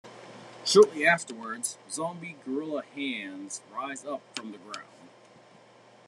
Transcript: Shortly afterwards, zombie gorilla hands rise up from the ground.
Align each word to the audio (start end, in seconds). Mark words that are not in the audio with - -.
Shortly 0.65 1.05
afterwards, 1.05 1.77
zombie 1.87 2.35
gorilla 2.43 2.81
hands 2.81 3.61
rise 3.71 4.03
up 4.03 4.23
from 4.35 4.51
the 4.51 4.57
ground. 4.57 4.89